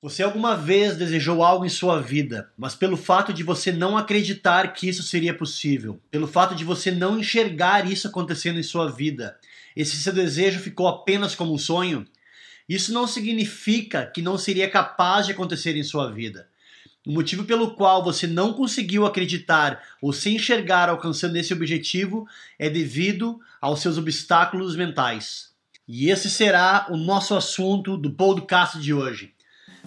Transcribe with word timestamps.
Você 0.00 0.22
alguma 0.22 0.56
vez 0.56 0.96
desejou 0.96 1.42
algo 1.42 1.64
em 1.64 1.68
sua 1.68 2.00
vida, 2.00 2.52
mas 2.56 2.76
pelo 2.76 2.96
fato 2.96 3.32
de 3.32 3.42
você 3.42 3.72
não 3.72 3.98
acreditar 3.98 4.72
que 4.72 4.88
isso 4.88 5.02
seria 5.02 5.34
possível, 5.34 6.00
pelo 6.08 6.28
fato 6.28 6.54
de 6.54 6.64
você 6.64 6.92
não 6.92 7.18
enxergar 7.18 7.84
isso 7.84 8.06
acontecendo 8.06 8.60
em 8.60 8.62
sua 8.62 8.88
vida, 8.92 9.36
esse 9.74 9.96
seu 9.96 10.12
desejo 10.12 10.60
ficou 10.60 10.86
apenas 10.86 11.34
como 11.34 11.52
um 11.52 11.58
sonho? 11.58 12.06
Isso 12.68 12.92
não 12.92 13.08
significa 13.08 14.06
que 14.06 14.22
não 14.22 14.38
seria 14.38 14.70
capaz 14.70 15.26
de 15.26 15.32
acontecer 15.32 15.76
em 15.76 15.82
sua 15.82 16.12
vida. 16.12 16.48
O 17.04 17.10
motivo 17.10 17.42
pelo 17.44 17.74
qual 17.74 18.04
você 18.04 18.28
não 18.28 18.52
conseguiu 18.52 19.04
acreditar 19.04 19.82
ou 20.00 20.12
se 20.12 20.32
enxergar 20.32 20.88
alcançando 20.88 21.34
esse 21.34 21.52
objetivo 21.52 22.24
é 22.56 22.70
devido 22.70 23.40
aos 23.60 23.80
seus 23.80 23.98
obstáculos 23.98 24.76
mentais. 24.76 25.48
E 25.88 26.08
esse 26.08 26.30
será 26.30 26.86
o 26.88 26.96
nosso 26.96 27.34
assunto 27.34 27.96
do 27.96 28.12
podcast 28.12 28.78
de 28.78 28.94
hoje. 28.94 29.34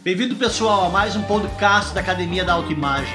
Bem-vindo, 0.04 0.36
pessoal, 0.36 0.86
a 0.86 0.90
mais 0.90 1.16
um 1.16 1.22
podcast 1.22 1.94
da 1.94 2.02
Academia 2.02 2.44
da 2.44 2.54
Autoimagem. 2.54 3.14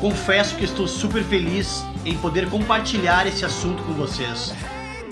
Confesso 0.00 0.56
que 0.56 0.64
estou 0.64 0.86
super 0.86 1.24
feliz 1.24 1.82
em 2.06 2.16
poder 2.16 2.48
compartilhar 2.48 3.26
esse 3.26 3.44
assunto 3.44 3.82
com 3.82 3.94
vocês. 3.94 4.52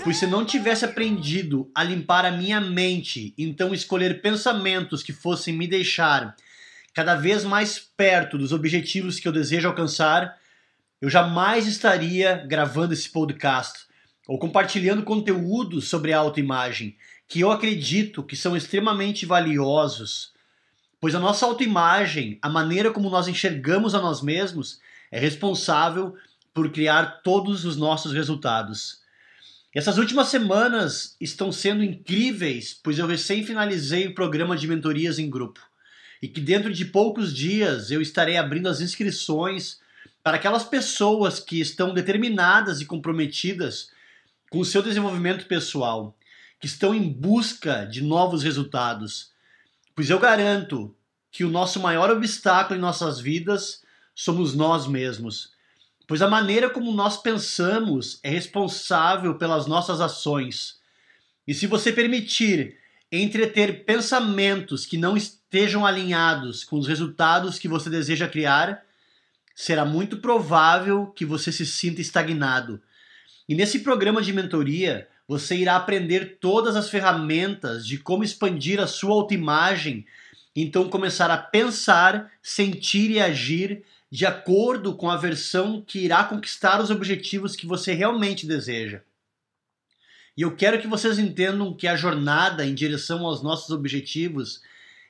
Pois 0.01 0.15
se 0.15 0.25
não 0.25 0.45
tivesse 0.45 0.85
aprendido 0.85 1.69
a 1.75 1.83
limpar 1.83 2.23
a 2.23 2.31
minha 2.31 2.61
mente, 2.61 3.33
então 3.37 3.73
escolher 3.73 4.21
pensamentos 4.21 5.03
que 5.03 5.11
fossem 5.11 5.53
me 5.53 5.67
deixar 5.67 6.37
cada 6.93 7.15
vez 7.15 7.43
mais 7.43 7.77
perto 7.77 8.37
dos 8.37 8.53
objetivos 8.53 9.19
que 9.19 9.27
eu 9.27 9.33
desejo 9.33 9.67
alcançar, 9.67 10.37
eu 11.01 11.09
jamais 11.09 11.67
estaria 11.67 12.45
gravando 12.47 12.93
esse 12.93 13.09
podcast 13.09 13.87
ou 14.25 14.39
compartilhando 14.39 15.03
conteúdos 15.03 15.89
sobre 15.89 16.13
a 16.13 16.19
autoimagem 16.19 16.95
que 17.27 17.41
eu 17.41 17.51
acredito 17.51 18.23
que 18.23 18.37
são 18.37 18.55
extremamente 18.55 19.25
valiosos 19.25 20.31
pois 21.03 21.13
a 21.15 21.19
nossa 21.19 21.45
autoimagem, 21.45 22.39
a 22.41 22.47
maneira 22.47 22.89
como 22.89 23.09
nós 23.09 23.27
enxergamos 23.27 23.93
a 23.93 23.99
nós 23.99 24.21
mesmos, 24.21 24.79
é 25.11 25.19
responsável 25.19 26.15
por 26.53 26.71
criar 26.71 27.19
todos 27.21 27.65
os 27.65 27.75
nossos 27.75 28.13
resultados. 28.13 29.01
Essas 29.75 29.97
últimas 29.97 30.29
semanas 30.29 31.17
estão 31.19 31.51
sendo 31.51 31.83
incríveis, 31.83 32.79
pois 32.81 32.99
eu 32.99 33.05
recém 33.05 33.45
finalizei 33.45 34.07
o 34.07 34.15
programa 34.15 34.55
de 34.55 34.65
mentorias 34.65 35.19
em 35.19 35.29
grupo 35.29 35.59
e 36.21 36.27
que 36.29 36.39
dentro 36.39 36.71
de 36.71 36.85
poucos 36.85 37.35
dias 37.35 37.91
eu 37.91 38.01
estarei 38.01 38.37
abrindo 38.37 38.69
as 38.69 38.79
inscrições 38.79 39.81
para 40.23 40.37
aquelas 40.37 40.63
pessoas 40.63 41.37
que 41.37 41.59
estão 41.59 41.93
determinadas 41.93 42.79
e 42.79 42.85
comprometidas 42.85 43.89
com 44.49 44.59
o 44.59 44.65
seu 44.65 44.81
desenvolvimento 44.81 45.47
pessoal, 45.47 46.17
que 46.61 46.65
estão 46.65 46.95
em 46.95 47.09
busca 47.09 47.83
de 47.83 48.01
novos 48.01 48.41
resultados 48.41 49.33
Pois 49.95 50.09
eu 50.09 50.19
garanto 50.19 50.95
que 51.33 51.43
o 51.43 51.49
nosso 51.49 51.79
maior 51.79 52.11
obstáculo 52.11 52.77
em 52.77 52.81
nossas 52.81 53.19
vidas 53.19 53.81
somos 54.13 54.53
nós 54.53 54.85
mesmos. 54.85 55.51
Pois 56.07 56.21
a 56.21 56.29
maneira 56.29 56.69
como 56.69 56.91
nós 56.91 57.17
pensamos 57.17 58.19
é 58.21 58.29
responsável 58.29 59.35
pelas 59.35 59.65
nossas 59.65 59.99
ações. 59.99 60.75
E 61.47 61.53
se 61.55 61.65
você 61.65 61.91
permitir 61.91 62.77
entreter 63.11 63.83
pensamentos 63.83 64.85
que 64.85 64.95
não 64.95 65.17
estejam 65.17 65.83
alinhados 65.83 66.63
com 66.63 66.77
os 66.77 66.87
resultados 66.87 67.57
que 67.57 67.67
você 67.67 67.89
deseja 67.89 68.27
criar, 68.27 68.83
será 69.55 69.83
muito 69.83 70.17
provável 70.17 71.07
que 71.07 71.25
você 71.25 71.51
se 71.51 71.65
sinta 71.65 71.99
estagnado. 71.99 72.79
E 73.49 73.55
nesse 73.55 73.79
programa 73.79 74.21
de 74.21 74.31
mentoria, 74.31 75.07
você 75.27 75.55
irá 75.55 75.77
aprender 75.77 76.37
todas 76.39 76.75
as 76.75 76.91
ferramentas 76.91 77.87
de 77.87 77.97
como 77.97 78.23
expandir 78.23 78.79
a 78.79 78.85
sua 78.85 79.13
autoimagem, 79.13 80.05
então 80.61 80.89
começar 80.89 81.31
a 81.31 81.37
pensar, 81.37 82.31
sentir 82.41 83.11
e 83.11 83.19
agir 83.19 83.83
de 84.11 84.25
acordo 84.25 84.95
com 84.95 85.09
a 85.09 85.17
versão 85.17 85.81
que 85.81 85.99
irá 85.99 86.23
conquistar 86.23 86.79
os 86.79 86.91
objetivos 86.91 87.55
que 87.55 87.65
você 87.65 87.93
realmente 87.93 88.45
deseja. 88.45 89.01
E 90.37 90.41
eu 90.41 90.55
quero 90.55 90.79
que 90.79 90.87
vocês 90.87 91.17
entendam 91.17 91.73
que 91.73 91.87
a 91.87 91.95
jornada 91.95 92.65
em 92.65 92.73
direção 92.73 93.25
aos 93.25 93.41
nossos 93.41 93.71
objetivos 93.71 94.61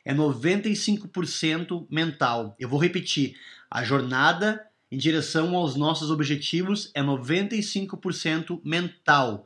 é 0.06 0.14
95% 0.14 1.88
mental. 1.90 2.56
Eu 2.60 2.70
vou 2.70 2.80
repetir: 2.80 3.36
a 3.70 3.84
jornada 3.84 4.66
em 4.92 4.98
direção 4.98 5.56
aos 5.56 5.76
nossos 5.76 6.12
objetivos 6.12 6.92
é 6.94 7.02
95% 7.02 8.62
mental. 8.64 9.46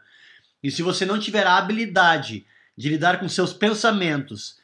E 0.62 0.70
se 0.70 0.82
você 0.82 1.06
não 1.06 1.20
tiver 1.20 1.48
a 1.48 1.58
habilidade 1.58 2.46
de 2.76 2.90
lidar 2.90 3.20
com 3.20 3.30
seus 3.30 3.54
pensamentos, 3.54 4.58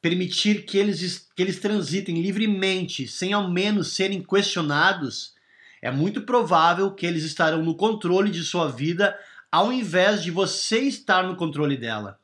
permitir 0.00 0.64
que 0.64 0.78
eles, 0.78 1.28
que 1.34 1.42
eles 1.42 1.58
transitem 1.58 2.20
livremente, 2.20 3.06
sem 3.08 3.32
ao 3.32 3.50
menos 3.50 3.92
serem 3.94 4.22
questionados, 4.22 5.34
é 5.82 5.90
muito 5.90 6.22
provável 6.22 6.92
que 6.92 7.06
eles 7.06 7.24
estarão 7.24 7.62
no 7.62 7.76
controle 7.76 8.30
de 8.30 8.42
sua 8.42 8.68
vida 8.68 9.16
ao 9.50 9.72
invés 9.72 10.22
de 10.22 10.30
você 10.30 10.80
estar 10.80 11.26
no 11.26 11.36
controle 11.36 11.76
dela. 11.76 12.18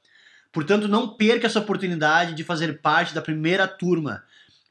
Portanto, 0.53 0.87
não 0.87 1.17
perca 1.17 1.47
essa 1.47 1.59
oportunidade 1.59 2.35
de 2.35 2.45
fazer 2.45 2.81
parte 2.81 3.15
da 3.15 3.23
primeira 3.23 3.67
turma, 3.67 4.23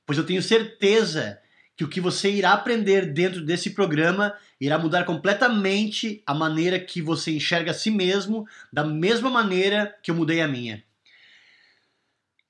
pois 0.06 0.18
eu 0.18 0.26
tenho 0.26 0.42
certeza 0.42 1.40
que 1.76 1.84
o 1.84 1.90
que 1.90 2.00
você 2.00 2.32
irá 2.32 2.54
aprender 2.54 3.12
dentro 3.12 3.42
desse 3.42 3.72
programa 3.72 4.34
irá 4.62 4.78
mudar 4.78 5.04
completamente 5.04 6.22
a 6.26 6.34
maneira 6.34 6.80
que 6.80 7.02
você 7.02 7.32
enxerga 7.32 7.72
a 7.72 7.74
si 7.74 7.90
mesmo, 7.90 8.48
da 8.72 8.84
mesma 8.84 9.30
maneira 9.30 9.94
que 10.02 10.12
eu 10.12 10.16
mudei 10.16 10.40
a 10.40 10.48
minha. 10.48 10.84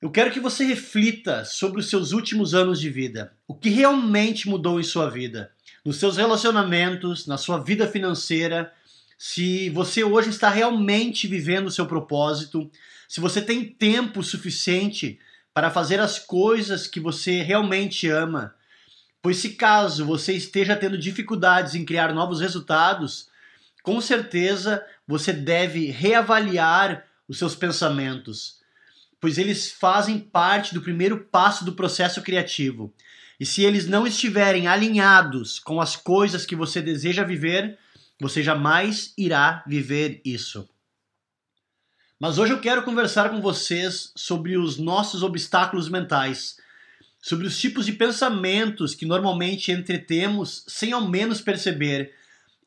Eu 0.03 0.11
quero 0.11 0.31
que 0.31 0.39
você 0.41 0.65
reflita 0.65 1.45
sobre 1.45 1.79
os 1.79 1.89
seus 1.89 2.11
últimos 2.11 2.53
anos 2.53 2.77
de 2.77 2.89
vida. 2.89 3.31
O 3.47 3.55
que 3.55 3.69
realmente 3.69 4.49
mudou 4.49 4.77
em 4.77 4.83
sua 4.83 5.09
vida? 5.09 5.49
Nos 5.85 5.95
seus 5.95 6.17
relacionamentos, 6.17 7.25
na 7.25 7.37
sua 7.37 7.57
vida 7.57 7.87
financeira, 7.87 8.73
se 9.17 9.69
você 9.69 10.03
hoje 10.03 10.29
está 10.29 10.49
realmente 10.49 11.25
vivendo 11.25 11.67
o 11.67 11.71
seu 11.71 11.85
propósito, 11.85 12.69
se 13.07 13.21
você 13.21 13.41
tem 13.41 13.63
tempo 13.63 14.21
suficiente 14.21 15.17
para 15.53 15.71
fazer 15.71 16.01
as 16.01 16.19
coisas 16.19 16.85
que 16.85 16.99
você 16.99 17.41
realmente 17.41 18.09
ama, 18.09 18.53
Pois 19.21 19.37
se 19.37 19.51
caso 19.51 20.05
você 20.05 20.33
esteja 20.33 20.75
tendo 20.75 20.97
dificuldades 20.97 21.75
em 21.75 21.85
criar 21.85 22.13
novos 22.13 22.41
resultados, 22.41 23.29
com 23.81 24.01
certeza 24.01 24.85
você 25.07 25.31
deve 25.31 25.89
reavaliar 25.91 27.05
os 27.25 27.37
seus 27.37 27.55
pensamentos, 27.55 28.62
pois 29.23 29.37
eles 29.37 29.71
fazem 29.71 30.19
parte 30.19 30.73
do 30.73 30.81
primeiro 30.81 31.17
passo 31.17 31.63
do 31.63 31.71
processo 31.71 32.21
criativo. 32.21 32.93
E 33.39 33.45
se 33.45 33.63
eles 33.63 33.87
não 33.87 34.05
estiverem 34.05 34.67
alinhados 34.67 35.59
com 35.59 35.79
as 35.79 35.95
coisas 35.95 36.45
que 36.45 36.57
você 36.57 36.81
deseja 36.81 37.23
viver, 37.23 37.79
você 38.19 38.43
jamais 38.43 39.13
irá 39.17 39.63
viver 39.65 40.19
isso. 40.25 40.67
Mas 42.19 42.37
hoje 42.37 42.51
eu 42.51 42.59
quero 42.59 42.83
conversar 42.83 43.29
com 43.29 43.39
vocês 43.39 44.11
sobre 44.13 44.57
os 44.57 44.77
nossos 44.77 45.23
obstáculos 45.23 45.87
mentais 45.87 46.57
sobre 47.21 47.47
os 47.47 47.57
tipos 47.57 47.85
de 47.85 47.93
pensamentos 47.93 48.93
que 48.93 49.05
normalmente 49.05 49.71
entretemos 49.71 50.65
sem 50.67 50.91
ao 50.91 51.07
menos 51.07 51.39
perceber 51.39 52.13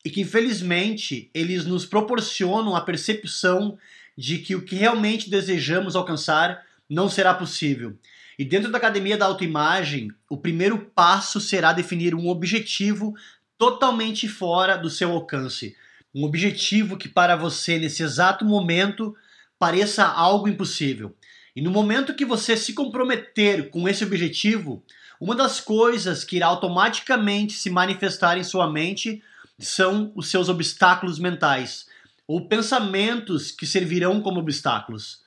e 0.03 0.09
que 0.09 0.21
infelizmente 0.21 1.29
eles 1.35 1.65
nos 1.65 1.85
proporcionam 1.85 2.75
a 2.75 2.81
percepção 2.81 3.77
de 4.17 4.39
que 4.39 4.55
o 4.55 4.63
que 4.63 4.75
realmente 4.75 5.29
desejamos 5.29 5.95
alcançar 5.95 6.63
não 6.89 7.09
será 7.09 7.33
possível. 7.33 7.97
E 8.39 8.45
dentro 8.45 8.71
da 8.71 8.77
academia 8.77 9.17
da 9.17 9.25
autoimagem, 9.25 10.11
o 10.29 10.37
primeiro 10.37 10.77
passo 10.95 11.39
será 11.39 11.73
definir 11.73 12.15
um 12.15 12.27
objetivo 12.27 13.15
totalmente 13.57 14.27
fora 14.27 14.77
do 14.77 14.89
seu 14.89 15.11
alcance. 15.11 15.75
Um 16.13 16.23
objetivo 16.23 16.97
que 16.97 17.09
para 17.09 17.35
você 17.35 17.77
nesse 17.77 18.03
exato 18.03 18.45
momento 18.45 19.15
pareça 19.59 20.05
algo 20.05 20.47
impossível. 20.47 21.15
E 21.55 21.61
no 21.61 21.71
momento 21.71 22.13
que 22.13 22.25
você 22.25 22.55
se 22.55 22.73
comprometer 22.73 23.69
com 23.69 23.89
esse 23.89 24.03
objetivo, 24.03 24.83
uma 25.19 25.35
das 25.35 25.59
coisas 25.59 26.23
que 26.23 26.35
irá 26.35 26.45
automaticamente 26.47 27.53
se 27.53 27.69
manifestar 27.69 28.37
em 28.37 28.43
sua 28.43 28.71
mente 28.71 29.23
são 29.57 30.11
os 30.15 30.29
seus 30.29 30.49
obstáculos 30.49 31.17
mentais, 31.17 31.87
ou 32.27 32.47
pensamentos 32.47 33.51
que 33.51 33.65
servirão 33.65 34.21
como 34.21 34.39
obstáculos. 34.39 35.21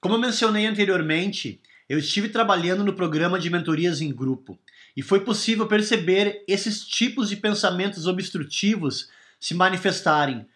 Como 0.00 0.14
eu 0.14 0.18
mencionei 0.20 0.66
anteriormente, 0.66 1.60
eu 1.88 1.98
estive 1.98 2.28
trabalhando 2.28 2.84
no 2.84 2.92
programa 2.92 3.38
de 3.38 3.48
mentorias 3.48 4.00
em 4.00 4.12
grupo 4.12 4.58
e 4.96 5.02
foi 5.02 5.20
possível 5.20 5.66
perceber 5.66 6.44
esses 6.46 6.84
tipos 6.84 7.28
de 7.28 7.36
pensamentos 7.36 8.06
obstrutivos 8.06 9.08
se 9.40 9.54
manifestarem 9.54 10.46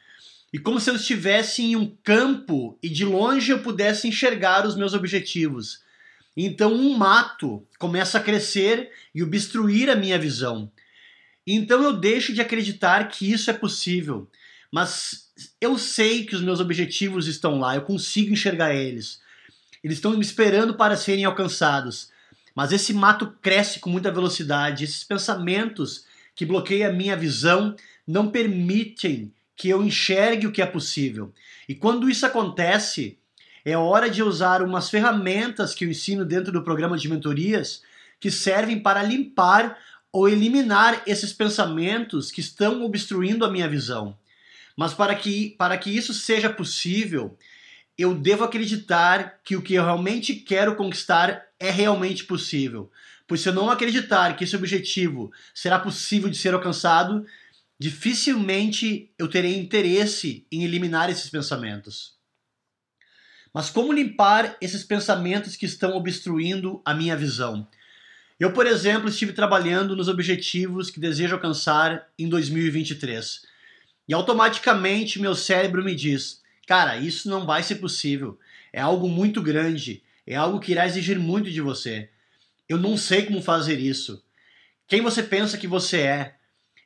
e 0.53 0.59
como 0.59 0.79
se 0.79 0.91
eu 0.91 0.97
estivesse 0.97 1.63
em 1.63 1.77
um 1.77 1.97
campo 2.05 2.79
e 2.83 2.89
de 2.89 3.05
longe 3.05 3.51
eu 3.51 3.61
pudesse 3.61 4.07
enxergar 4.07 4.67
os 4.67 4.77
meus 4.77 4.93
objetivos. 4.93 5.81
Então 6.37 6.75
um 6.75 6.95
mato 6.97 7.67
começa 7.79 8.19
a 8.19 8.23
crescer 8.23 8.91
e 9.15 9.23
obstruir 9.23 9.89
a 9.89 9.97
minha 9.97 10.19
visão. 10.19 10.71
Então 11.47 11.83
eu 11.83 11.95
deixo 11.95 12.35
de 12.35 12.41
acreditar 12.41 13.09
que 13.09 13.33
isso 13.33 13.51
é 13.51 13.55
possível, 13.55 14.31
mas 14.73 15.31
eu 15.61 15.77
sei 15.77 16.25
que 16.25 16.35
os 16.35 16.41
meus 16.41 16.59
objetivos 16.59 17.27
estão 17.29 17.59
lá, 17.59 17.77
eu 17.77 17.83
consigo 17.83 18.33
enxergar 18.33 18.75
eles. 18.75 19.21
Eles 19.85 19.99
estão 19.99 20.13
me 20.13 20.21
esperando 20.21 20.75
para 20.75 20.97
serem 20.97 21.27
alcançados. 21.27 22.11
mas 22.55 22.73
esse 22.73 22.93
mato 22.93 23.35
cresce 23.41 23.81
com 23.81 23.89
muita 23.89 24.11
velocidade. 24.11 24.85
Esses 24.85 25.05
pensamentos 25.05 26.05
que 26.35 26.47
bloqueiam 26.47 26.91
a 26.91 26.93
minha 26.93 27.17
visão 27.17 27.75
não 28.07 28.31
permitem 28.31 29.33
que 29.57 29.69
eu 29.69 29.83
enxergue 29.83 30.47
o 30.47 30.53
que 30.53 30.61
é 30.61 30.67
possível. 30.67 31.33
E 31.69 31.75
quando 31.75 32.11
isso 32.11 32.27
acontece, 32.27 33.19
é 33.65 33.77
hora 33.77 34.11
de 34.11 34.23
usar 34.23 34.63
umas 34.63 34.91
ferramentas 34.91 35.75
que 35.75 35.85
eu 35.85 35.91
ensino 35.91 36.25
dentro 36.25 36.53
do 36.53 36.63
programa 36.63 36.99
de 36.99 37.09
mentorias 37.09 37.83
que 38.21 38.31
servem 38.31 38.79
para 38.81 39.03
limpar 39.03 39.79
ou 40.13 40.29
eliminar 40.29 41.03
esses 41.07 41.33
pensamentos 41.33 42.31
que 42.31 42.41
estão 42.41 42.85
obstruindo 42.85 43.45
a 43.45 43.51
minha 43.51 43.69
visão. 43.69 44.17
Mas 44.77 44.95
para 44.95 45.15
que, 45.15 45.51
para 45.59 45.77
que 45.77 45.91
isso 45.91 46.15
seja 46.15 46.51
possível, 46.51 47.37
eu 47.97 48.15
devo 48.15 48.45
acreditar 48.45 49.41
que 49.45 49.57
o 49.57 49.63
que 49.63 49.75
eu 49.75 49.85
realmente 49.85 50.35
quero 50.35 50.75
conquistar 50.75 51.45
é 51.59 51.71
realmente 51.71 52.25
possível. 52.25 52.91
Pois 53.27 53.41
se 53.41 53.49
eu 53.49 53.53
não 53.53 53.71
acreditar 53.71 54.37
que 54.37 54.45
esse 54.45 54.57
objetivo 54.57 55.33
será 55.55 55.79
possível 55.79 56.29
de 56.29 56.37
ser 56.37 56.55
alcançado, 56.55 57.25
dificilmente 57.79 59.11
eu 59.19 59.29
terei 59.29 59.57
interesse 59.57 60.47
em 60.51 60.65
eliminar 60.65 61.11
esses 61.11 61.31
pensamentos. 61.31 62.15
Mas 63.53 63.69
como 63.69 63.93
limpar 63.93 64.57
esses 64.61 64.83
pensamentos 64.83 65.57
que 65.57 65.67
estão 65.67 65.95
obstruindo 65.95 66.81
a 66.85 66.95
minha 66.95 67.17
visão? 67.17 67.69
Eu, 68.41 68.53
por 68.53 68.67
exemplo, 68.67 69.09
estive 69.09 69.33
trabalhando 69.33 69.95
nos 69.95 70.09
objetivos 70.09 70.91
que 70.91 70.99
desejo 70.99 71.35
alcançar 71.35 72.09
em 72.19 72.29
2023. 72.29 73.43
E 74.13 74.15
automaticamente 74.15 75.19
meu 75.19 75.35
cérebro 75.35 75.83
me 75.83 75.95
diz: 75.95 76.43
cara, 76.67 76.99
isso 76.99 77.31
não 77.31 77.47
vai 77.47 77.63
ser 77.63 77.77
possível. 77.77 78.39
É 78.71 78.79
algo 78.79 79.09
muito 79.09 79.41
grande. 79.41 80.03
É 80.27 80.37
algo 80.37 80.61
que 80.61 80.73
irá 80.73 80.87
exigir 80.87 81.19
muito 81.19 81.51
de 81.51 81.63
você. 81.63 82.11
Eu 82.69 82.77
não 82.77 82.99
sei 82.99 83.25
como 83.25 83.41
fazer 83.41 83.81
isso. 83.81 84.23
Quem 84.87 85.01
você 85.01 85.23
pensa 85.23 85.57
que 85.57 85.67
você 85.67 86.01
é? 86.01 86.35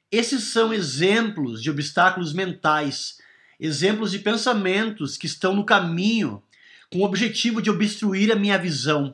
Esses 0.08 0.44
são 0.44 0.72
exemplos 0.72 1.60
de 1.60 1.68
obstáculos 1.68 2.32
mentais, 2.32 3.18
exemplos 3.58 4.12
de 4.12 4.20
pensamentos 4.20 5.16
que 5.16 5.26
estão 5.26 5.52
no 5.52 5.66
caminho 5.66 6.40
com 6.92 7.00
o 7.00 7.04
objetivo 7.04 7.60
de 7.60 7.70
obstruir 7.70 8.30
a 8.30 8.36
minha 8.36 8.56
visão. 8.56 9.12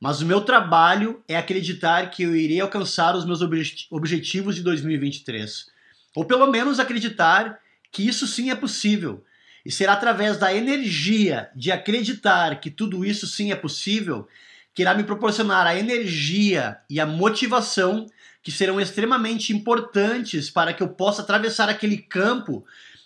Mas 0.00 0.22
o 0.22 0.26
meu 0.26 0.40
trabalho 0.40 1.22
é 1.28 1.36
acreditar 1.36 2.08
que 2.08 2.22
eu 2.22 2.34
irei 2.34 2.60
alcançar 2.60 3.14
os 3.14 3.26
meus 3.26 3.42
objetivos 3.90 4.54
de 4.54 4.62
2023. 4.62 5.70
Ou 6.14 6.24
pelo 6.24 6.46
menos 6.46 6.78
acreditar 6.78 7.58
que 7.90 8.06
isso 8.06 8.26
sim 8.26 8.50
é 8.50 8.54
possível. 8.54 9.24
E 9.64 9.70
será 9.70 9.92
através 9.92 10.36
da 10.38 10.52
energia 10.54 11.50
de 11.54 11.70
acreditar 11.70 12.60
que 12.60 12.70
tudo 12.70 13.04
isso 13.04 13.26
sim 13.26 13.52
é 13.52 13.56
possível 13.56 14.26
que 14.74 14.82
irá 14.82 14.94
me 14.94 15.04
proporcionar 15.04 15.66
a 15.66 15.76
energia 15.76 16.78
e 16.88 16.98
a 16.98 17.06
motivação 17.06 18.06
que 18.42 18.50
serão 18.50 18.80
extremamente 18.80 19.52
importantes 19.52 20.50
para 20.50 20.72
que 20.72 20.82
eu 20.82 20.88
possa 20.88 21.22
atravessar 21.22 21.68
aquele 21.68 21.98
campo 21.98 22.64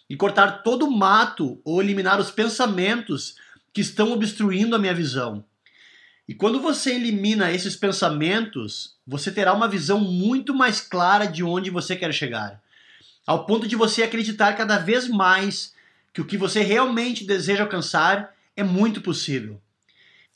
e 0.08 0.16
cortar 0.16 0.62
todo 0.62 0.86
o 0.86 0.90
mato 0.90 1.60
ou 1.64 1.82
eliminar 1.82 2.20
os 2.20 2.30
pensamentos 2.30 3.36
que 3.72 3.80
estão 3.80 4.12
obstruindo 4.12 4.74
a 4.74 4.78
minha 4.78 4.94
visão. 4.94 5.44
E 6.28 6.34
quando 6.34 6.60
você 6.60 6.94
elimina 6.94 7.52
esses 7.52 7.76
pensamentos, 7.76 8.96
você 9.06 9.30
terá 9.30 9.52
uma 9.52 9.68
visão 9.68 10.00
muito 10.00 10.54
mais 10.54 10.80
clara 10.80 11.26
de 11.26 11.44
onde 11.44 11.70
você 11.70 11.94
quer 11.94 12.12
chegar, 12.12 12.60
ao 13.26 13.44
ponto 13.44 13.66
de 13.66 13.74
você 13.74 14.02
acreditar 14.02 14.54
cada 14.54 14.78
vez 14.78 15.08
mais 15.08 15.74
que 16.12 16.20
o 16.20 16.24
que 16.24 16.38
você 16.38 16.62
realmente 16.62 17.24
deseja 17.24 17.64
alcançar 17.64 18.32
é 18.56 18.62
muito 18.62 19.00
possível. 19.00 19.60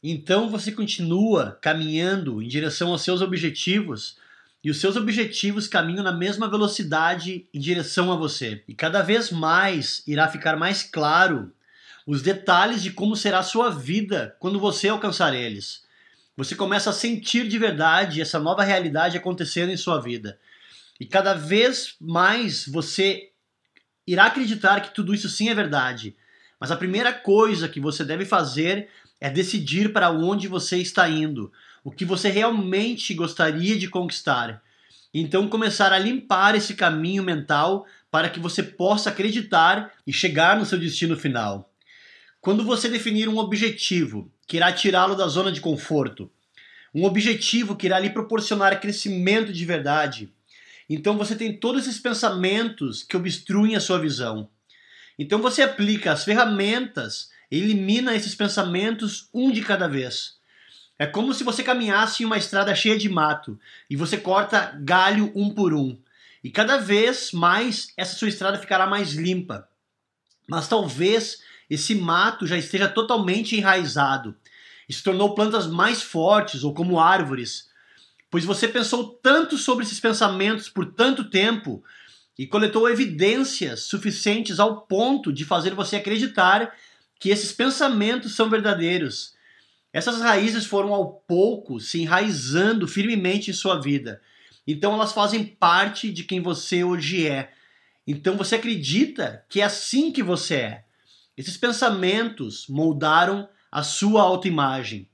Então 0.02 0.50
você 0.50 0.72
continua 0.72 1.58
caminhando 1.60 2.42
em 2.42 2.48
direção 2.48 2.90
aos 2.90 3.02
seus 3.02 3.20
objetivos 3.20 4.18
e 4.62 4.70
os 4.70 4.78
seus 4.78 4.96
objetivos 4.96 5.68
caminham 5.68 6.02
na 6.02 6.12
mesma 6.12 6.48
velocidade 6.48 7.46
em 7.52 7.58
direção 7.58 8.10
a 8.12 8.16
você. 8.16 8.62
E 8.66 8.74
cada 8.74 9.02
vez 9.02 9.30
mais 9.30 10.02
irá 10.06 10.28
ficar 10.28 10.56
mais 10.56 10.82
claro 10.82 11.52
os 12.06 12.22
detalhes 12.22 12.82
de 12.82 12.90
como 12.90 13.14
será 13.14 13.38
a 13.38 13.44
sua 13.44 13.70
vida 13.70 14.34
quando 14.38 14.58
você 14.58 14.88
alcançar 14.88 15.34
eles. 15.34 15.82
Você 16.36 16.54
começa 16.54 16.90
a 16.90 16.94
sentir 16.94 17.46
de 17.46 17.58
verdade 17.58 18.20
essa 18.20 18.38
nova 18.38 18.64
realidade 18.64 19.16
acontecendo 19.16 19.70
em 19.70 19.76
sua 19.76 20.00
vida. 20.00 20.38
E 21.00 21.06
cada 21.06 21.32
vez 21.32 21.96
mais 21.98 22.66
você 22.66 23.30
irá 24.06 24.26
acreditar 24.26 24.80
que 24.80 24.94
tudo 24.94 25.14
isso 25.14 25.30
sim 25.30 25.48
é 25.48 25.54
verdade. 25.54 26.14
Mas 26.60 26.70
a 26.70 26.76
primeira 26.76 27.10
coisa 27.10 27.70
que 27.70 27.80
você 27.80 28.04
deve 28.04 28.26
fazer 28.26 28.88
é 29.18 29.30
decidir 29.30 29.94
para 29.94 30.10
onde 30.10 30.46
você 30.46 30.76
está 30.76 31.08
indo, 31.08 31.50
o 31.82 31.90
que 31.90 32.04
você 32.04 32.28
realmente 32.28 33.14
gostaria 33.14 33.78
de 33.78 33.88
conquistar. 33.88 34.62
Então 35.12 35.48
começar 35.48 35.90
a 35.90 35.98
limpar 35.98 36.54
esse 36.54 36.74
caminho 36.74 37.22
mental 37.22 37.86
para 38.10 38.28
que 38.28 38.38
você 38.38 38.62
possa 38.62 39.08
acreditar 39.08 39.92
e 40.06 40.12
chegar 40.12 40.58
no 40.58 40.66
seu 40.66 40.78
destino 40.78 41.16
final. 41.16 41.72
Quando 42.42 42.64
você 42.64 42.88
definir 42.88 43.28
um 43.28 43.38
objetivo 43.38 44.30
que 44.46 44.58
irá 44.58 44.72
tirá-lo 44.72 45.14
da 45.14 45.28
zona 45.28 45.50
de 45.50 45.60
conforto, 45.60 46.30
um 46.94 47.04
objetivo 47.04 47.76
que 47.76 47.86
irá 47.86 47.98
lhe 47.98 48.10
proporcionar 48.10 48.80
crescimento 48.80 49.52
de 49.52 49.64
verdade, 49.64 50.32
então 50.96 51.16
você 51.16 51.36
tem 51.36 51.56
todos 51.56 51.86
esses 51.86 52.00
pensamentos 52.00 53.04
que 53.04 53.16
obstruem 53.16 53.76
a 53.76 53.80
sua 53.80 54.00
visão. 54.00 54.50
Então 55.16 55.40
você 55.40 55.62
aplica 55.62 56.10
as 56.12 56.24
ferramentas, 56.24 57.30
elimina 57.48 58.16
esses 58.16 58.34
pensamentos 58.34 59.28
um 59.32 59.52
de 59.52 59.62
cada 59.62 59.86
vez. 59.86 60.40
É 60.98 61.06
como 61.06 61.32
se 61.32 61.44
você 61.44 61.62
caminhasse 61.62 62.22
em 62.22 62.26
uma 62.26 62.36
estrada 62.36 62.74
cheia 62.74 62.98
de 62.98 63.08
mato 63.08 63.58
e 63.88 63.94
você 63.94 64.16
corta 64.16 64.76
galho 64.82 65.30
um 65.34 65.54
por 65.54 65.72
um. 65.72 65.96
E 66.42 66.50
cada 66.50 66.76
vez 66.76 67.30
mais 67.30 67.92
essa 67.96 68.16
sua 68.16 68.28
estrada 68.28 68.58
ficará 68.58 68.86
mais 68.86 69.12
limpa. 69.12 69.68
Mas 70.48 70.66
talvez 70.66 71.40
esse 71.70 71.94
mato 71.94 72.48
já 72.48 72.58
esteja 72.58 72.88
totalmente 72.88 73.56
enraizado 73.56 74.34
e 74.88 74.92
se 74.92 75.04
tornou 75.04 75.36
plantas 75.36 75.68
mais 75.68 76.02
fortes 76.02 76.64
ou 76.64 76.74
como 76.74 76.98
árvores, 76.98 77.69
pois 78.30 78.44
você 78.44 78.68
pensou 78.68 79.08
tanto 79.08 79.58
sobre 79.58 79.84
esses 79.84 79.98
pensamentos 79.98 80.68
por 80.68 80.86
tanto 80.86 81.28
tempo 81.28 81.82
e 82.38 82.46
coletou 82.46 82.88
evidências 82.88 83.82
suficientes 83.82 84.60
ao 84.60 84.82
ponto 84.82 85.32
de 85.32 85.44
fazer 85.44 85.74
você 85.74 85.96
acreditar 85.96 86.74
que 87.18 87.28
esses 87.28 87.52
pensamentos 87.52 88.34
são 88.34 88.48
verdadeiros. 88.48 89.34
Essas 89.92 90.20
raízes 90.20 90.64
foram 90.64 90.94
ao 90.94 91.12
pouco 91.12 91.80
se 91.80 92.00
enraizando 92.00 92.86
firmemente 92.86 93.50
em 93.50 93.54
sua 93.54 93.78
vida. 93.80 94.22
Então 94.66 94.94
elas 94.94 95.12
fazem 95.12 95.44
parte 95.44 96.10
de 96.12 96.22
quem 96.22 96.40
você 96.40 96.84
hoje 96.84 97.26
é. 97.26 97.52
Então 98.06 98.36
você 98.36 98.54
acredita 98.54 99.44
que 99.48 99.60
é 99.60 99.64
assim 99.64 100.12
que 100.12 100.22
você 100.22 100.54
é. 100.54 100.84
Esses 101.36 101.56
pensamentos 101.56 102.66
moldaram 102.68 103.48
a 103.70 103.82
sua 103.82 104.22
autoimagem. 104.22 105.09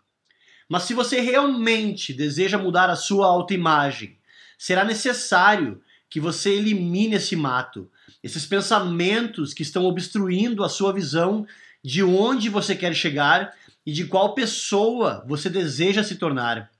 Mas 0.68 0.84
se 0.84 0.94
você 0.94 1.20
realmente 1.20 2.12
deseja 2.12 2.58
mudar 2.58 2.90
a 2.90 2.96
sua 2.96 3.26
autoimagem, 3.26 4.18
será 4.58 4.84
necessário 4.84 5.80
que 6.08 6.20
você 6.20 6.50
elimine 6.50 7.16
esse 7.16 7.36
mato, 7.36 7.90
esses 8.22 8.46
pensamentos 8.46 9.52
que 9.52 9.62
estão 9.62 9.84
obstruindo 9.84 10.64
a 10.64 10.68
sua 10.68 10.92
visão 10.92 11.46
de 11.82 12.02
onde 12.02 12.48
você 12.48 12.74
quer 12.74 12.94
chegar 12.94 13.54
e 13.84 13.92
de 13.92 14.04
qual 14.06 14.34
pessoa 14.34 15.24
você 15.28 15.48
deseja 15.48 16.02
se 16.02 16.16
tornar. 16.16 16.70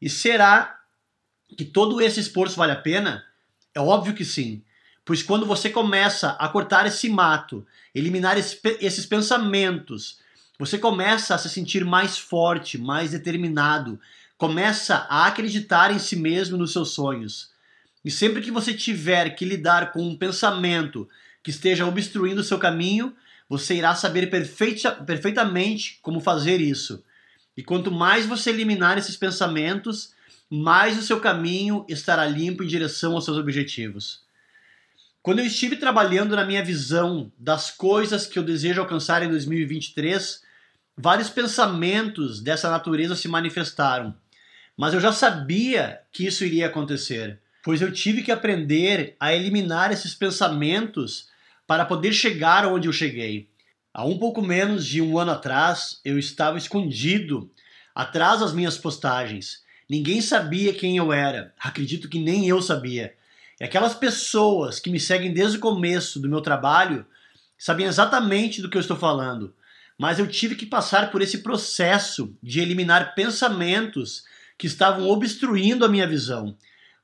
E 0.00 0.08
será 0.08 0.80
que 1.56 1.64
todo 1.64 2.00
esse 2.00 2.20
esforço 2.20 2.56
vale 2.56 2.72
a 2.72 2.76
pena? 2.76 3.24
É 3.74 3.80
óbvio 3.80 4.14
que 4.14 4.24
sim. 4.24 4.62
Pois 5.04 5.22
quando 5.22 5.44
você 5.44 5.68
começa 5.68 6.30
a 6.30 6.48
cortar 6.48 6.86
esse 6.86 7.08
mato, 7.08 7.66
eliminar 7.94 8.38
esse, 8.38 8.58
esses 8.80 9.04
pensamentos, 9.04 10.18
você 10.62 10.78
começa 10.78 11.34
a 11.34 11.38
se 11.38 11.48
sentir 11.48 11.84
mais 11.84 12.16
forte, 12.16 12.78
mais 12.78 13.10
determinado, 13.10 13.98
começa 14.38 15.08
a 15.10 15.26
acreditar 15.26 15.90
em 15.90 15.98
si 15.98 16.14
mesmo 16.14 16.56
nos 16.56 16.72
seus 16.72 16.90
sonhos. 16.90 17.50
E 18.04 18.12
sempre 18.12 18.40
que 18.40 18.52
você 18.52 18.72
tiver 18.72 19.30
que 19.30 19.44
lidar 19.44 19.90
com 19.90 20.00
um 20.00 20.16
pensamento 20.16 21.08
que 21.42 21.50
esteja 21.50 21.84
obstruindo 21.84 22.42
o 22.42 22.44
seu 22.44 22.60
caminho, 22.60 23.12
você 23.48 23.74
irá 23.74 23.92
saber 23.96 24.30
perfeita, 24.30 24.92
perfeitamente 24.92 25.98
como 26.00 26.20
fazer 26.20 26.60
isso. 26.60 27.02
E 27.56 27.62
quanto 27.64 27.90
mais 27.90 28.24
você 28.24 28.50
eliminar 28.50 28.96
esses 28.96 29.16
pensamentos, 29.16 30.14
mais 30.48 30.96
o 30.96 31.02
seu 31.02 31.18
caminho 31.18 31.84
estará 31.88 32.24
limpo 32.24 32.62
em 32.62 32.68
direção 32.68 33.14
aos 33.14 33.24
seus 33.24 33.36
objetivos. 33.36 34.20
Quando 35.24 35.40
eu 35.40 35.44
estive 35.44 35.74
trabalhando 35.74 36.36
na 36.36 36.44
minha 36.44 36.62
visão 36.62 37.32
das 37.36 37.72
coisas 37.72 38.28
que 38.28 38.38
eu 38.38 38.44
desejo 38.44 38.80
alcançar 38.80 39.24
em 39.24 39.28
2023, 39.28 40.51
vários 40.96 41.30
pensamentos 41.30 42.40
dessa 42.40 42.70
natureza 42.70 43.16
se 43.16 43.28
manifestaram. 43.28 44.14
Mas 44.76 44.94
eu 44.94 45.00
já 45.00 45.12
sabia 45.12 46.00
que 46.10 46.26
isso 46.26 46.44
iria 46.44 46.66
acontecer, 46.66 47.40
pois 47.62 47.80
eu 47.80 47.92
tive 47.92 48.22
que 48.22 48.32
aprender 48.32 49.16
a 49.20 49.34
eliminar 49.34 49.92
esses 49.92 50.14
pensamentos 50.14 51.28
para 51.66 51.84
poder 51.84 52.12
chegar 52.12 52.66
onde 52.66 52.88
eu 52.88 52.92
cheguei. 52.92 53.48
Há 53.94 54.04
um 54.04 54.18
pouco 54.18 54.40
menos 54.40 54.86
de 54.86 55.02
um 55.02 55.18
ano 55.18 55.32
atrás, 55.32 56.00
eu 56.04 56.18
estava 56.18 56.56
escondido 56.56 57.50
atrás 57.94 58.40
das 58.40 58.52
minhas 58.52 58.78
postagens 58.78 59.62
Ninguém 59.92 60.22
sabia 60.22 60.72
quem 60.72 60.96
eu 60.96 61.12
era. 61.12 61.52
Acredito 61.58 62.08
que 62.08 62.18
nem 62.18 62.48
eu 62.48 62.62
sabia. 62.62 63.14
E 63.60 63.64
aquelas 63.64 63.94
pessoas 63.94 64.80
que 64.80 64.88
me 64.88 64.98
seguem 64.98 65.34
desde 65.34 65.58
o 65.58 65.60
começo 65.60 66.18
do 66.18 66.30
meu 66.30 66.40
trabalho 66.40 67.04
sabiam 67.58 67.90
exatamente 67.90 68.62
do 68.62 68.70
que 68.70 68.78
eu 68.78 68.80
estou 68.80 68.96
falando. 68.96 69.54
Mas 69.98 70.18
eu 70.18 70.26
tive 70.26 70.54
que 70.54 70.66
passar 70.66 71.10
por 71.10 71.22
esse 71.22 71.38
processo 71.38 72.34
de 72.42 72.60
eliminar 72.60 73.14
pensamentos 73.14 74.24
que 74.58 74.66
estavam 74.66 75.08
obstruindo 75.08 75.84
a 75.84 75.88
minha 75.88 76.06
visão, 76.06 76.56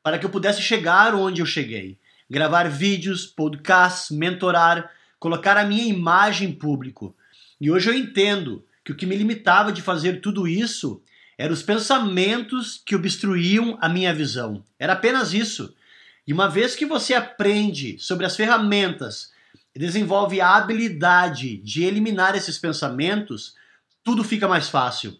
para 0.02 0.18
que 0.18 0.24
eu 0.24 0.30
pudesse 0.30 0.62
chegar 0.62 1.14
onde 1.14 1.42
eu 1.42 1.46
cheguei. 1.46 1.98
Gravar 2.30 2.68
vídeos, 2.68 3.26
podcasts, 3.26 4.16
mentorar, 4.16 4.90
colocar 5.18 5.56
a 5.56 5.64
minha 5.64 5.84
imagem 5.84 6.50
em 6.50 6.52
público. 6.52 7.14
E 7.60 7.70
hoje 7.70 7.90
eu 7.90 7.94
entendo 7.94 8.64
que 8.84 8.92
o 8.92 8.94
que 8.94 9.06
me 9.06 9.16
limitava 9.16 9.72
de 9.72 9.82
fazer 9.82 10.20
tudo 10.20 10.46
isso 10.46 11.02
eram 11.36 11.52
os 11.52 11.62
pensamentos 11.62 12.82
que 12.84 12.96
obstruíam 12.96 13.78
a 13.80 13.88
minha 13.88 14.12
visão. 14.12 14.64
Era 14.78 14.94
apenas 14.94 15.32
isso. 15.32 15.74
E 16.26 16.32
uma 16.32 16.48
vez 16.48 16.74
que 16.74 16.84
você 16.84 17.14
aprende 17.14 17.98
sobre 17.98 18.26
as 18.26 18.36
ferramentas 18.36 19.30
desenvolve 19.78 20.40
a 20.40 20.56
habilidade 20.56 21.56
de 21.58 21.84
eliminar 21.84 22.34
esses 22.34 22.58
pensamentos, 22.58 23.54
tudo 24.02 24.24
fica 24.24 24.48
mais 24.48 24.68
fácil. 24.68 25.16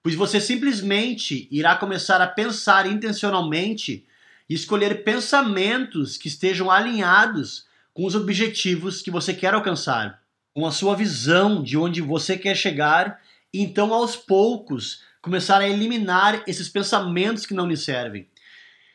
Pois 0.00 0.14
você 0.14 0.40
simplesmente 0.40 1.48
irá 1.50 1.74
começar 1.74 2.20
a 2.20 2.26
pensar 2.26 2.86
intencionalmente 2.86 4.06
e 4.48 4.54
escolher 4.54 5.02
pensamentos 5.02 6.16
que 6.16 6.28
estejam 6.28 6.70
alinhados 6.70 7.66
com 7.92 8.06
os 8.06 8.14
objetivos 8.14 9.02
que 9.02 9.10
você 9.10 9.34
quer 9.34 9.54
alcançar, 9.54 10.22
com 10.54 10.64
a 10.64 10.70
sua 10.70 10.94
visão 10.94 11.60
de 11.60 11.76
onde 11.76 12.00
você 12.00 12.38
quer 12.38 12.56
chegar, 12.56 13.20
e 13.52 13.60
então 13.60 13.92
aos 13.92 14.14
poucos 14.14 15.02
começar 15.20 15.60
a 15.60 15.68
eliminar 15.68 16.44
esses 16.46 16.68
pensamentos 16.68 17.44
que 17.44 17.54
não 17.54 17.66
lhe 17.66 17.76
servem. 17.76 18.28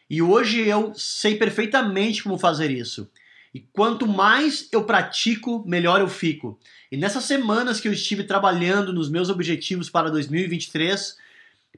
E 0.10 0.22
hoje 0.22 0.62
eu 0.62 0.94
sei 0.96 1.36
perfeitamente 1.36 2.24
como 2.24 2.38
fazer 2.38 2.72
isso. 2.72 3.10
E 3.56 3.62
quanto 3.72 4.06
mais 4.06 4.68
eu 4.70 4.84
pratico, 4.84 5.64
melhor 5.66 6.02
eu 6.02 6.10
fico. 6.10 6.60
E 6.92 6.98
nessas 6.98 7.24
semanas 7.24 7.80
que 7.80 7.88
eu 7.88 7.94
estive 7.94 8.26
trabalhando 8.26 8.92
nos 8.92 9.10
meus 9.10 9.30
objetivos 9.30 9.90
para 9.90 10.12
2023, 10.12 11.18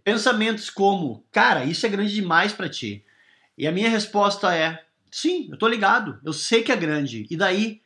pensamentos 0.04 0.72
como: 0.72 1.24
"Cara, 1.32 1.66
isso 1.66 1.86
é 1.86 1.90
grande 1.90 2.16
demais 2.16 2.52
para 2.52 2.68
ti". 2.68 3.06
E 3.56 3.68
a 3.68 3.72
minha 3.72 3.92
resposta 3.92 4.56
é: 4.56 4.84
Sim, 5.12 5.50
eu 5.52 5.58
tô 5.58 5.68
ligado. 5.68 6.20
Eu 6.26 6.34
sei 6.34 6.64
que 6.64 6.72
é 6.72 6.76
grande. 6.76 7.28
E 7.30 7.38
daí? 7.38 7.80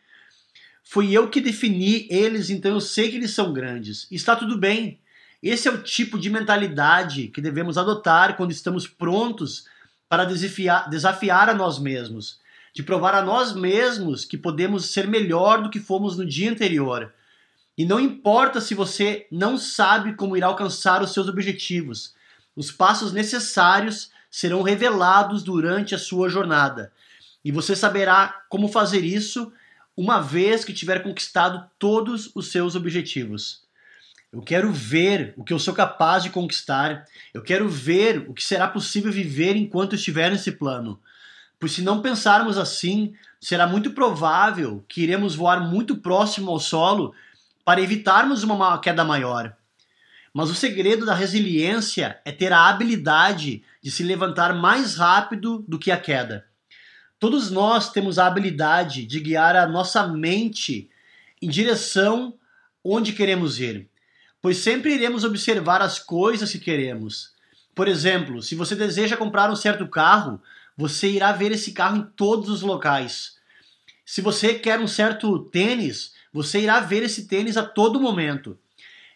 Fui 0.86 1.12
eu 1.12 1.30
que 1.30 1.42
defini 1.42 2.08
eles, 2.10 2.50
então 2.50 2.72
eu 2.72 2.80
sei 2.80 3.12
que 3.12 3.18
eles 3.18 3.32
são 3.32 3.52
grandes. 3.52 4.08
E 4.10 4.16
está 4.16 4.38
tudo 4.38 4.58
bem. 4.58 5.02
Esse 5.44 5.68
é 5.68 5.72
o 5.72 5.84
tipo 5.84 6.18
de 6.18 6.30
mentalidade 6.30 7.28
que 7.28 7.42
devemos 7.42 7.78
adotar 7.78 8.38
quando 8.38 8.52
estamos 8.52 8.88
prontos 8.88 9.66
para 10.08 10.24
desafiar, 10.24 10.90
desafiar 10.90 11.50
a 11.50 11.54
nós 11.54 11.78
mesmos, 11.78 12.40
de 12.74 12.84
provar 12.84 13.14
a 13.14 13.22
nós 13.22 13.54
mesmos 13.54 14.24
que 14.24 14.38
podemos 14.38 14.92
ser 14.92 15.08
melhor 15.08 15.62
do 15.62 15.70
que 15.70 15.80
fomos 15.80 16.18
no 16.18 16.26
dia 16.26 16.50
anterior. 16.50 17.14
E 17.78 17.86
não 17.86 18.00
importa 18.00 18.62
se 18.62 18.74
você 18.74 19.28
não 19.32 19.58
sabe 19.58 20.14
como 20.14 20.38
irá 20.38 20.48
alcançar 20.48 21.02
os 21.02 21.14
seus 21.14 21.28
objetivos, 21.28 22.14
os 22.56 22.72
passos 22.72 23.14
necessários 23.14 24.12
serão 24.30 24.62
revelados 24.62 25.44
durante 25.44 25.96
a 25.96 26.00
sua 26.00 26.30
jornada. 26.30 26.92
E 27.44 27.52
você 27.52 27.76
saberá 27.76 28.44
como 28.50 28.68
fazer 28.68 29.04
isso 29.04 29.52
uma 29.96 30.22
vez 30.22 30.64
que 30.64 30.74
tiver 30.74 31.04
conquistado 31.04 31.70
todos 31.78 32.32
os 32.36 32.52
seus 32.52 32.76
objetivos. 32.76 33.62
Eu 34.32 34.42
quero 34.42 34.72
ver 34.72 35.34
o 35.36 35.44
que 35.44 35.52
eu 35.52 35.60
sou 35.60 35.74
capaz 35.74 36.24
de 36.24 36.30
conquistar. 36.30 37.06
Eu 37.34 37.42
quero 37.42 37.68
ver 37.68 38.30
o 38.30 38.34
que 38.34 38.44
será 38.44 38.68
possível 38.68 39.12
viver 39.12 39.58
enquanto 39.58 39.96
estiver 39.96 40.32
nesse 40.32 40.54
plano. 40.54 41.00
Pois 41.62 41.74
se 41.74 41.84
não 41.84 42.02
pensarmos 42.02 42.58
assim, 42.58 43.14
será 43.40 43.68
muito 43.68 43.92
provável 43.92 44.84
que 44.90 45.04
iremos 45.04 45.36
voar 45.36 45.62
muito 45.62 45.96
próximo 45.96 46.50
ao 46.50 46.60
solo 46.60 47.14
para 47.64 47.80
evitarmos 47.80 48.42
uma 48.42 48.80
queda 48.80 49.06
maior. 49.06 49.56
Mas 50.34 50.50
o 50.50 50.56
segredo 50.56 51.06
da 51.06 51.14
resiliência 51.14 52.20
é 52.26 52.32
ter 52.32 52.52
a 52.52 52.68
habilidade 52.68 53.64
de 53.80 53.92
se 53.92 54.02
levantar 54.02 54.56
mais 54.56 54.96
rápido 54.96 55.64
do 55.68 55.78
que 55.78 55.92
a 55.92 55.98
queda. 55.98 56.48
Todos 57.20 57.52
nós 57.52 57.92
temos 57.92 58.18
a 58.18 58.26
habilidade 58.26 59.06
de 59.06 59.20
guiar 59.20 59.56
a 59.56 59.68
nossa 59.68 60.08
mente 60.08 60.90
em 61.40 61.48
direção 61.48 62.34
onde 62.84 63.14
queremos 63.14 63.60
ir, 63.60 63.88
pois 64.42 64.58
sempre 64.58 64.96
iremos 64.96 65.24
observar 65.24 65.80
as 65.84 66.00
coisas 66.00 66.52
que 66.52 66.58
queremos. 66.58 67.34
Por 67.76 67.88
exemplo, 67.88 68.42
se 68.42 68.56
você 68.56 68.76
deseja 68.76 69.16
comprar 69.16 69.52
um 69.52 69.56
certo 69.56 69.88
carro, 69.88 70.42
você 70.82 71.12
irá 71.12 71.32
ver 71.32 71.52
esse 71.52 71.74
carro 71.74 71.98
em 71.98 72.08
todos 72.16 72.50
os 72.50 72.64
locais. 72.64 73.36
Se 74.04 74.20
você 74.20 74.56
quer 74.56 74.80
um 74.80 74.88
certo 74.88 75.38
tênis, 75.38 76.14
você 76.34 76.62
irá 76.62 76.80
ver 76.80 77.04
esse 77.04 77.28
tênis 77.28 77.56
a 77.56 77.64
todo 77.64 78.02
momento. 78.02 78.58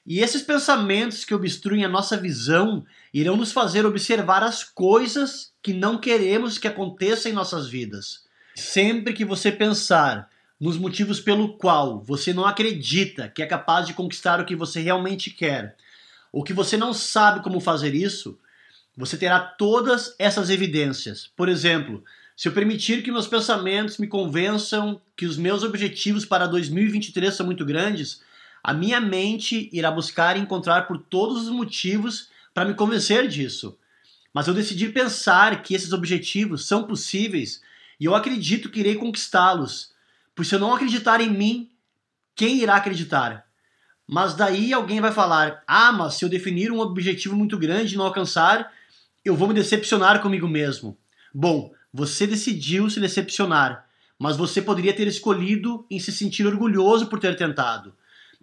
E 0.05 0.19
esses 0.19 0.43
pensamentos 0.43 1.25
que 1.25 1.33
obstruem 1.33 1.83
a 1.83 1.89
nossa 1.89 2.15
visão 2.15 2.85
irão 3.11 3.35
nos 3.35 3.51
fazer 3.51 3.83
observar 3.83 4.43
as 4.43 4.63
coisas 4.63 5.53
que 5.63 5.73
não 5.73 5.97
queremos 5.97 6.59
que 6.59 6.67
aconteçam 6.67 7.31
em 7.31 7.35
nossas 7.35 7.67
vidas. 7.67 8.23
Sempre 8.55 9.11
que 9.11 9.25
você 9.25 9.51
pensar 9.51 10.29
nos 10.59 10.77
motivos 10.77 11.19
pelo 11.19 11.57
qual 11.57 11.99
você 11.99 12.31
não 12.31 12.45
acredita 12.45 13.27
que 13.27 13.41
é 13.41 13.47
capaz 13.47 13.87
de 13.87 13.95
conquistar 13.95 14.39
o 14.39 14.45
que 14.45 14.55
você 14.55 14.81
realmente 14.81 15.31
quer, 15.31 15.75
ou 16.31 16.43
que 16.43 16.53
você 16.53 16.77
não 16.77 16.93
sabe 16.93 17.41
como 17.41 17.59
fazer 17.59 17.95
isso, 17.95 18.37
você 18.97 19.17
terá 19.17 19.39
todas 19.39 20.15
essas 20.17 20.49
evidências. 20.49 21.29
Por 21.35 21.49
exemplo, 21.49 22.03
se 22.35 22.47
eu 22.47 22.51
permitir 22.53 23.03
que 23.03 23.11
meus 23.11 23.27
pensamentos 23.27 23.97
me 23.97 24.07
convençam 24.07 25.01
que 25.15 25.25
os 25.25 25.37
meus 25.37 25.63
objetivos 25.63 26.25
para 26.25 26.47
2023 26.47 27.33
são 27.33 27.45
muito 27.45 27.65
grandes, 27.65 28.21
a 28.63 28.73
minha 28.73 28.99
mente 28.99 29.69
irá 29.71 29.91
buscar 29.91 30.37
encontrar 30.37 30.87
por 30.87 30.97
todos 30.97 31.43
os 31.43 31.49
motivos 31.49 32.29
para 32.53 32.65
me 32.65 32.73
convencer 32.73 33.27
disso. 33.27 33.77
Mas 34.33 34.47
eu 34.47 34.53
decidi 34.53 34.89
pensar 34.89 35.61
que 35.61 35.73
esses 35.73 35.93
objetivos 35.93 36.65
são 36.67 36.83
possíveis 36.83 37.61
e 37.99 38.05
eu 38.05 38.15
acredito 38.15 38.69
que 38.69 38.79
irei 38.79 38.95
conquistá-los. 38.95 39.93
Pois 40.35 40.47
se 40.47 40.55
eu 40.55 40.59
não 40.59 40.73
acreditar 40.73 41.21
em 41.21 41.29
mim, 41.29 41.69
quem 42.35 42.61
irá 42.61 42.75
acreditar? 42.75 43.45
Mas 44.07 44.33
daí 44.33 44.73
alguém 44.73 44.99
vai 44.99 45.11
falar: 45.11 45.63
ah, 45.65 45.91
mas 45.91 46.15
se 46.15 46.25
eu 46.25 46.29
definir 46.29 46.71
um 46.71 46.79
objetivo 46.79 47.35
muito 47.35 47.57
grande 47.57 47.95
e 47.95 47.97
não 47.97 48.05
alcançar, 48.05 48.71
eu 49.25 49.35
vou 49.35 49.47
me 49.47 49.53
decepcionar 49.53 50.21
comigo 50.21 50.47
mesmo. 50.47 50.97
Bom, 51.33 51.73
você 51.91 52.27
decidiu 52.27 52.89
se 52.89 52.99
decepcionar, 52.99 53.85
mas 54.17 54.37
você 54.37 54.61
poderia 54.61 54.93
ter 54.93 55.07
escolhido 55.07 55.85
em 55.89 55.99
se 55.99 56.11
sentir 56.11 56.45
orgulhoso 56.45 57.07
por 57.07 57.19
ter 57.19 57.35
tentado 57.35 57.93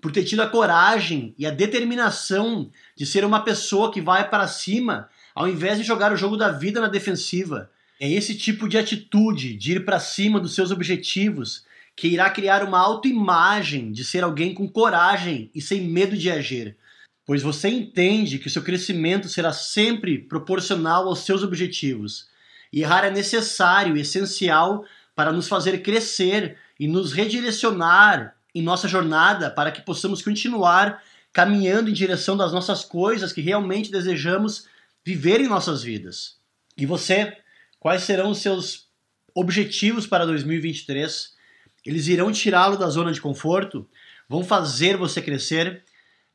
por 0.03 0.11
ter 0.11 0.25
tido 0.25 0.43
a 0.43 0.49
coragem 0.49 1.33
e 1.39 1.47
a 1.47 1.51
determinação 1.53 2.69
de 2.97 3.07
ser 3.07 3.25
uma 3.25 3.45
pessoa 3.45 3.93
que 3.93 4.01
vai 4.01 4.29
para 4.29 4.49
cima, 4.49 5.09
ao 5.33 5.49
invés 5.49 5.79
de 5.79 5.85
jogar 5.85 6.13
o 6.13 6.17
jogo 6.17 6.37
da 6.37 6.51
vida 6.51 6.81
na 6.81 6.89
defensiva. 6.89 7.71
É 8.01 8.11
esse 8.11 8.37
tipo 8.37 8.69
de 8.69 8.77
atitude 8.77 9.55
de 9.55 9.75
ir 9.75 9.85
para 9.85 10.01
cima 10.01 10.41
dos 10.41 10.57
seus 10.57 10.73
objetivos 10.73 11.65
que 11.95 12.09
irá 12.09 12.29
criar 12.31 12.65
uma 12.65 12.81
autoimagem 12.81 13.93
de 13.93 14.05
ser 14.05 14.25
alguém 14.25 14.53
com 14.53 14.69
coragem 14.69 15.53
e 15.55 15.61
sem 15.61 15.83
medo 15.83 16.17
de 16.17 16.29
agir. 16.29 16.77
Pois 17.33 17.43
você 17.43 17.71
entende 17.71 18.39
que 18.39 18.47
o 18.47 18.51
seu 18.51 18.61
crescimento 18.61 19.27
será 19.27 19.55
sempre 19.55 20.19
proporcional 20.19 21.09
aos 21.09 21.21
seus 21.21 21.43
objetivos. 21.43 22.29
E 22.71 22.83
errar 22.83 23.07
é 23.07 23.11
necessário 23.11 23.97
e 23.97 24.03
essencial 24.03 24.85
para 25.17 25.33
nos 25.33 25.49
fazer 25.49 25.79
crescer 25.79 26.59
e 26.79 26.87
nos 26.87 27.15
redirecionar 27.15 28.37
em 28.55 28.61
nossa 28.61 28.87
jornada 28.87 29.51
para 29.51 29.73
que 29.73 29.81
possamos 29.81 30.21
continuar 30.21 31.03
caminhando 31.33 31.89
em 31.89 31.95
direção 31.95 32.37
das 32.37 32.53
nossas 32.53 32.85
coisas 32.85 33.33
que 33.33 33.41
realmente 33.41 33.91
desejamos 33.91 34.67
viver 35.03 35.41
em 35.41 35.49
nossas 35.49 35.83
vidas. 35.83 36.37
E 36.77 36.85
você, 36.85 37.35
quais 37.81 38.03
serão 38.03 38.33
os 38.33 38.41
seus 38.41 38.91
objetivos 39.35 40.07
para 40.07 40.27
2023? 40.27 41.33
Eles 41.87 42.09
irão 42.09 42.31
tirá-lo 42.31 42.77
da 42.77 42.91
zona 42.91 43.11
de 43.11 43.23
conforto? 43.23 43.89
Vão 44.29 44.45
fazer 44.45 44.99
você 44.99 45.23
crescer? 45.23 45.83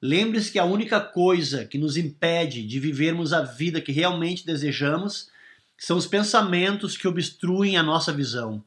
Lembre-se 0.01 0.51
que 0.51 0.60
a 0.60 0.66
única 0.66 1.00
coisa 1.00 1.66
que 1.66 1.77
nos 1.77 1.98
impede 1.98 2.66
de 2.66 2.80
vivermos 2.80 3.34
a 3.34 3.42
vida 3.42 3.82
que 3.82 3.92
realmente 3.92 4.46
desejamos 4.46 5.30
são 5.77 5.98
os 5.98 6.06
pensamentos 6.06 6.96
que 6.96 7.08
obstruem 7.08 7.77
a 7.77 7.84
nossa 7.84 8.13
visão. 8.13 8.63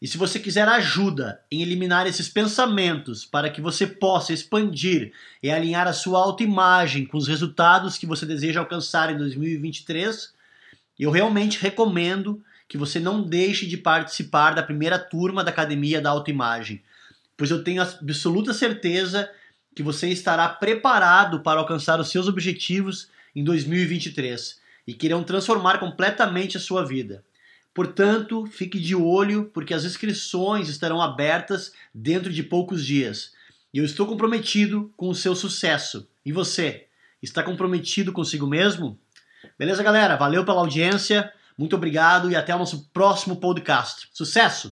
E 0.00 0.08
se 0.08 0.18
você 0.18 0.40
quiser 0.40 0.68
ajuda 0.68 1.40
em 1.48 1.62
eliminar 1.62 2.08
esses 2.08 2.28
pensamentos 2.28 3.24
para 3.24 3.48
que 3.48 3.60
você 3.60 3.86
possa 3.86 4.32
expandir 4.32 5.12
e 5.40 5.48
alinhar 5.48 5.86
a 5.86 5.92
sua 5.92 6.18
autoimagem 6.18 7.06
com 7.06 7.16
os 7.16 7.28
resultados 7.28 7.96
que 7.96 8.06
você 8.06 8.26
deseja 8.26 8.58
alcançar 8.58 9.12
em 9.12 9.16
2023, 9.16 10.34
eu 10.98 11.12
realmente 11.12 11.60
recomendo 11.60 12.42
que 12.68 12.76
você 12.76 12.98
não 12.98 13.22
deixe 13.22 13.66
de 13.66 13.76
participar 13.76 14.56
da 14.56 14.62
primeira 14.64 14.98
turma 14.98 15.44
da 15.44 15.50
Academia 15.50 16.00
da 16.00 16.10
Autoimagem, 16.10 16.82
pois 17.36 17.52
eu 17.52 17.62
tenho 17.62 17.80
absoluta 17.82 18.52
certeza 18.52 19.30
que 19.74 19.82
você 19.82 20.08
estará 20.08 20.48
preparado 20.48 21.40
para 21.40 21.60
alcançar 21.60 22.00
os 22.00 22.10
seus 22.10 22.28
objetivos 22.28 23.08
em 23.34 23.42
2023. 23.42 24.60
e 24.84 24.92
que 24.92 25.06
irão 25.06 25.22
transformar 25.22 25.78
completamente 25.78 26.56
a 26.56 26.60
sua 26.60 26.84
vida. 26.84 27.24
Portanto, 27.72 28.46
fique 28.46 28.78
de 28.78 28.94
olho, 28.94 29.50
porque 29.54 29.72
as 29.72 29.84
inscrições 29.84 30.68
estarão 30.68 31.00
abertas 31.00 31.72
dentro 31.94 32.32
de 32.32 32.42
poucos 32.42 32.84
dias. 32.84 33.32
E 33.72 33.78
eu 33.78 33.84
estou 33.84 34.06
comprometido 34.06 34.92
com 34.96 35.08
o 35.08 35.14
seu 35.14 35.34
sucesso. 35.34 36.08
E 36.26 36.32
você? 36.32 36.86
Está 37.22 37.42
comprometido 37.42 38.12
consigo 38.12 38.46
mesmo? 38.46 38.98
Beleza, 39.58 39.82
galera? 39.82 40.16
Valeu 40.16 40.44
pela 40.44 40.60
audiência, 40.60 41.32
muito 41.56 41.76
obrigado 41.76 42.30
e 42.30 42.36
até 42.36 42.54
o 42.54 42.58
nosso 42.58 42.88
próximo 42.92 43.36
podcast. 43.36 44.08
Sucesso! 44.12 44.71